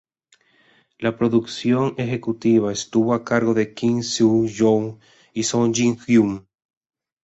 La 0.99 1.15
producción 1.15 1.93
ejecutiva 1.95 2.71
estuvo 2.73 3.13
a 3.13 3.23
cargo 3.23 3.53
de 3.53 3.71
Kim 3.75 4.01
Seung-jo 4.01 4.97
y 5.31 5.43
Son 5.43 5.71
Ji-hyun. 5.75 6.47